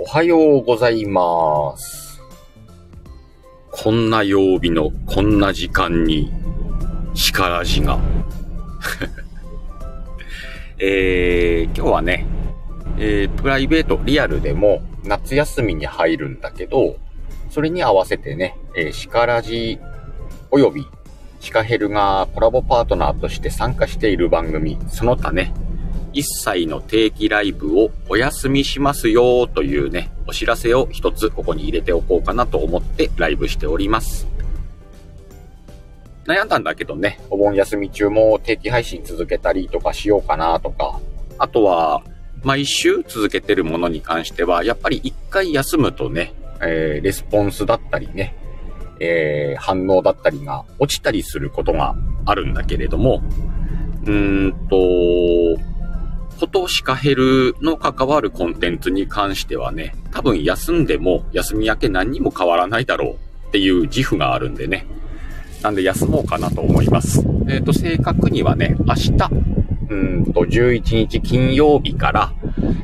[0.00, 2.22] おはようございます。
[3.72, 6.30] こんな曜日のこんな時間に、
[7.14, 7.98] 力じが。
[10.78, 12.26] えー、今日はね、
[12.96, 16.94] えー、プライベート、リアルでも夏休みに入るんだけど、
[17.50, 19.80] それに合わせてね、えー、シカラジ
[20.52, 20.86] および
[21.40, 25.52] シカヘルがコラボパートナーとして参加している番組、その他ね、
[26.12, 34.26] 一切の定期ライブをお休みしますよというね、お知らせを一つここに入れておこうかなと思ってライブしております。
[36.26, 41.00] 悩んだんだけどね、お盆休み中も定期配信続けたりとかしようかなとか、
[41.38, 42.02] あとは、
[42.42, 48.34] 毎週続けてるものに関しては、やっぱり一回休むとね、えー、レスポンスだったりね、
[49.00, 53.22] えー、反応だったりが落ちたりすることがあるんだけれども、
[54.04, 55.60] うーんと、
[56.38, 63.10] ことしか減るの関わるコンテンツに関してはね、多分休んでも休み明け何にも変わらないだろ
[63.44, 64.86] うっていう自負があるんでね。
[65.62, 67.24] なんで休もうかなと思います。
[67.48, 69.10] えっ、ー、と、正確にはね、明日、
[69.90, 72.32] うんと、11日金曜日から、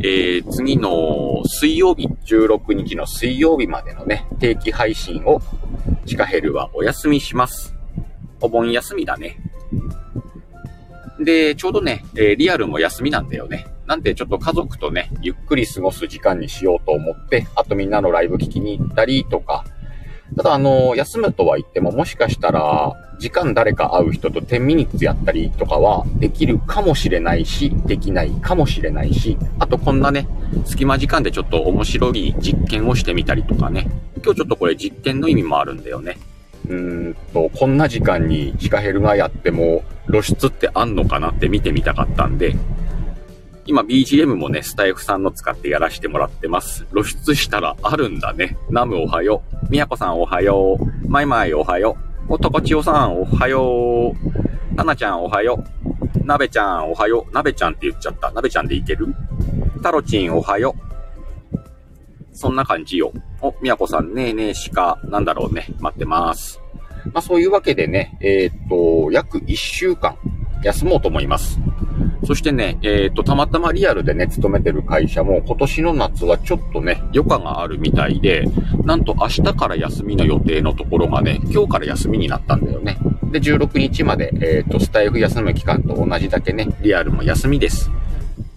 [0.00, 5.40] えー、次の水曜日、16日の水曜日までのね、定期配信を、
[6.04, 7.74] シカヘルはお休みします。
[8.40, 9.38] お盆休みだね。
[11.20, 13.66] で、ちょうどね、えー、リアルも休みなんだよね。
[13.86, 19.64] なんでちょっと家族とね、ゆっくり過ごす時間にしようと思って、あとみんなのライブ聞きに行ったりとか、
[20.36, 30.26] ただあの、休むとは言っても、もしかしたら、時間誰か会う人と10ミニッツやったりとかは、できるかもしれないし、できないかもしれないし、あとこんなね、
[30.64, 33.88] 隙間時間でちょっと面白い実験をしてみたりとかね。
[34.22, 36.18] 今日ちょっとこれ実験の意味もあるんだよね。
[36.68, 42.56] うんと、こんな時間にシカヘルがやっても露出ってあんのかなって見てみたかったんで、
[43.66, 46.86] 今 BGM もね、スタイフさんの使ってやらせてもらってます。
[46.92, 48.56] 露出したらあるんだね。
[48.70, 49.56] ナムおはよう。
[49.70, 51.08] みやこさんおはよう。
[51.08, 51.96] まいまいおはよ
[52.28, 52.34] う。
[52.34, 54.76] おとこちおさんおはよう。
[54.76, 56.24] たなちゃんおはよう。
[56.24, 57.34] なべちゃんおはよう。
[57.34, 58.30] なべちゃんって言っちゃった。
[58.30, 59.08] なべちゃんでいける？
[59.82, 60.85] たろちんおはよう。
[62.36, 63.12] そんな感じよ。
[63.40, 65.66] お、みやこさんねえねえしか、なんだろうね。
[65.80, 66.60] 待ってます。
[67.06, 70.18] まあそういうわけでね、えっ、と、約1週間
[70.62, 71.58] 休もうと思います。
[72.26, 78.44] そしてね、えっ、と、たまたまリアルでね、勤めてる会社も今年の夏はちょっとね、余暇があるみたいで、
[78.84, 82.98] なんと明日から休みの予定のところがね、今日から休みになったんだよね。
[83.32, 87.90] で、16日まで、えっ、と、スタイフ休む期間と同じだけね、リアルも休みです。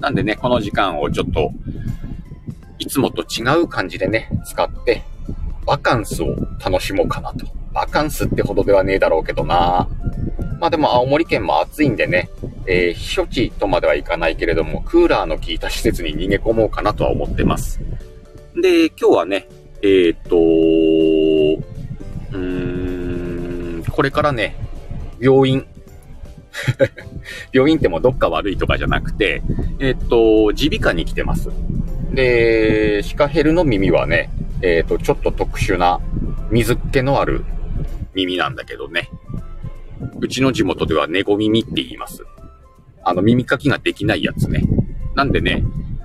[0.00, 1.52] なんでね、この時間をちょっと、
[2.78, 5.02] いつもと違う感じでね、使って、
[5.66, 6.34] バカンスを
[6.64, 7.46] 楽しもうかなと。
[7.72, 9.88] バカンスってほどではねえだろうけどな
[10.58, 12.30] まあでも青森県も暑いんでね、
[12.66, 17.80] えー、避暑地とまではいかないけれども、クーラーの効いた施設に逃げ込もうかなとは思ってます。
[18.60, 19.46] で、今日はね、
[19.82, 20.36] えー、っと、
[22.32, 24.56] うーん、これからね、
[25.20, 25.64] 病院。
[27.52, 29.42] 病院ってもどっか悪いとかじゃなくて、
[29.78, 31.50] えー、っと、耳鼻科に来てます。
[32.18, 34.28] で、シカヘルの耳はね、
[34.60, 36.00] えっと、ちょっと特殊な
[36.50, 37.44] 水っ気のある
[38.12, 39.08] 耳なんだけどね。
[40.20, 42.24] うちの地元では猫耳って言います。
[43.04, 44.64] あの、耳かきができないやつね。
[45.14, 45.62] なんでね、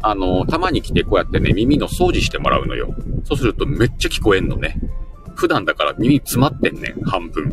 [0.00, 2.94] あの、たまに来てこうやってね、耳の掃除してもらうのよ。
[3.24, 4.78] そうするとめっちゃ聞こえんのね。
[5.34, 7.52] 普段だから耳詰まってんねん、半分。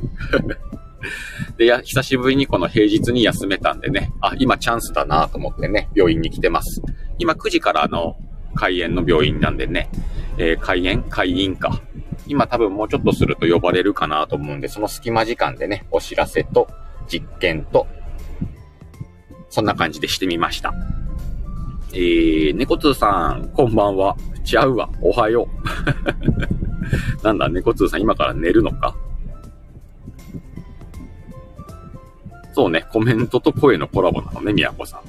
[1.58, 6.84] で、や、久しぶりにこの平日に休めたんでね、あ、今チャンスだなと思ってね、病院に来てます。
[7.18, 8.16] 今9時からあの
[8.54, 9.90] 開園の病院なんでね、
[10.38, 11.82] えー、開園開院か。
[12.26, 16.68] 今多分もうちょっとすると呼ばれるかなと思うんで、その隙間時間でね、お知らせと
[17.08, 17.88] 実験と、
[19.50, 20.74] そんな感じでしてみました。
[21.94, 24.16] えー、猫通さん、こんばんは。
[24.44, 24.90] ちゃうわ。
[25.02, 25.48] おはよ
[27.22, 27.24] う。
[27.24, 28.96] なんだ、猫通さん今から寝るのか？
[32.54, 35.02] そうね、コメントと声のコラボなのね、みやこさん。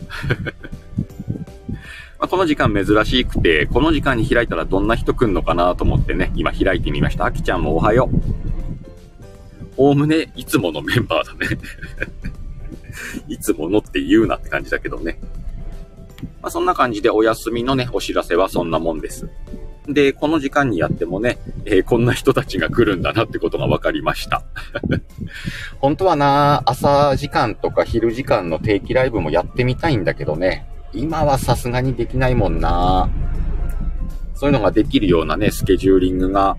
[2.19, 7.27] まあ、この時間珍しくて、この時間に開いたらどんな人来んのかなと思ってね、今開いてみました。
[7.27, 9.75] あきちゃんもおはよう。
[9.77, 11.61] おおむね、いつものメンバーだね。
[13.29, 15.19] いつものって言うなって感じだけどね。
[16.41, 19.29] まあ、そんな感じでお休みのね、お知らせはそんなもんです。
[19.89, 24.43] で、この時間にやってもね、えー、こんな人たちが来るんだなってことが分かりました。
[25.79, 33.11] 本当はな、朝時間とか昼時間の定期ライブもやってみたいんだけどね、今はさすがにできないもんな。
[34.35, 36.57] そういうのができるようなね、スケジューリングが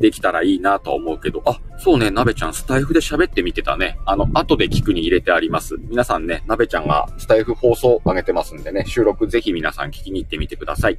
[0.00, 3.98] できたらいいなと思うけど、あ、そうね、なべちゃんスタイフで喋ってみてたね。
[4.04, 5.76] あの、後で聞くに入れてあります。
[5.88, 10.98] 皆さんね、なべちゃんがスタイフ放送上げてますんでね、収録ぜひ皆さん聞きに行ってみてください。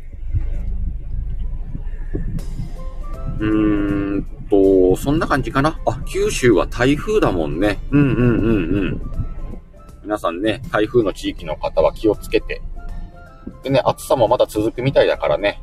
[3.40, 5.80] うーんと、そんな感じかな。
[5.86, 7.80] あ、九州は台風だもんね。
[7.92, 9.22] うんうんうんうん。
[10.03, 12.61] 皆さんね、台風の地域の方は気をつけて。
[13.63, 15.61] でね、暑さもまだ続くみたいだからね。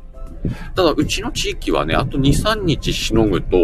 [0.75, 3.57] ただ、うちの地域はね、あと2、3日しのぐと、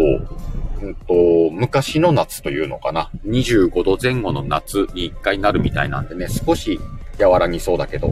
[0.80, 3.10] うんと、昔の夏というのかな。
[3.26, 6.78] 25度前後の夏に1回なるみたいなんでね、少し
[7.20, 8.08] 和らぎそうだけど。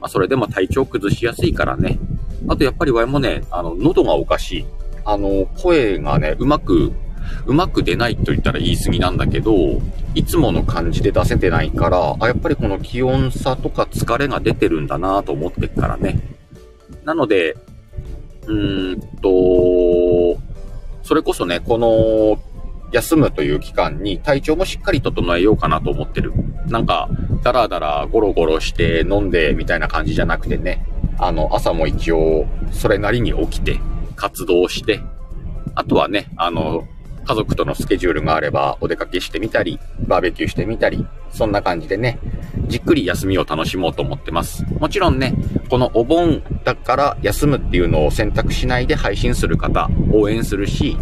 [0.00, 1.98] まあ、それでも体調崩しやすいからね。
[2.48, 4.66] あとやっぱりワイもね、あの、喉がおかしい。
[5.04, 6.92] あの、声がね、うまく、
[7.46, 9.80] うまく出ないと言ったら言い過ぎなんだけど、
[10.14, 16.20] いつもの感じで出せてないから、あ、やっぱりこの気温差とか疲れが出てるんだなと思ってっからね。
[17.04, 17.56] なので、
[18.46, 20.40] うーんと、
[21.02, 22.40] それこそね、この、
[22.92, 26.32] 休むという期間に体調もしっかり整えようかなと思ってる。
[26.68, 27.08] なんか、
[27.42, 30.84] だらだらゴロゴロして飲んでみたいな感じじゃなくてね、
[31.18, 33.80] あの、朝も一応それなりに起きて、
[34.14, 35.00] 活動して、
[35.74, 36.86] あとはね、あの、
[37.32, 42.18] 家族とのスケジュールがあればお出かけしてみたり、バーベキューしてみたり、そんな感じでね、
[42.66, 44.66] じっくり休みを楽しもうと思ってます。
[44.78, 45.34] もちろんね、
[45.70, 50.98] このお盆だから休むっていうのを選択しないで配信する方、応援するし、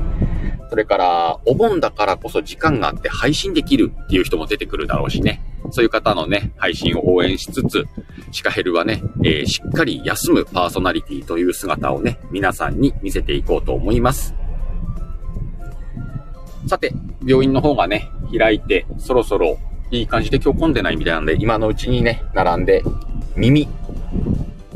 [0.68, 5.42] それから、お盆だからこそ時間があって配信できるっていう人も出てくるだろうしね。
[5.72, 7.84] そういう方のね、配信を応援しつつ、
[8.30, 14.39] シカヘルはね、えー、しっかり休むパーソナリティという姿をね、皆さんに見せていこうと思います。
[16.70, 16.92] さて、
[17.26, 19.58] 病院の方がね、開いて、そろそろ
[19.90, 22.84] いい感じで今日混んでないみたいなんで、今のうちにね、並んで、
[23.34, 23.68] 耳、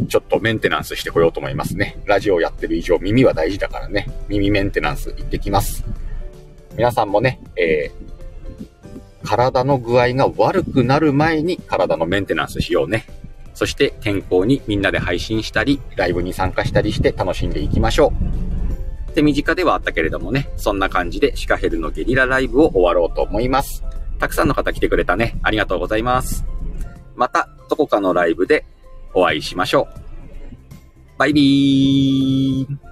[0.08, 2.02] ちょっとメンテナンスしてこようと思いますね。
[2.04, 5.84] ラジオやってる以上耳は大事だからね、耳メンテナンス行ってきます。
[6.76, 13.06] 皆さんもね、えー、体の具合が悪くなる前に体のメンテナンスしようね。
[13.54, 18.23] そして健康にみんなで配信したり、ライブに参加したりして楽しんでいきましょう。
[19.14, 23.82] 手短ではあったけれどもね、そんな感じでシカヘルのゲリラライブを終わろうと思います。
[24.18, 25.38] たくさんの方来てくれたね。
[25.42, 26.44] ありがとうございます。
[27.14, 28.66] また、どこかのライブで
[29.14, 30.04] お会いしましょう。
[31.18, 32.83] バイビー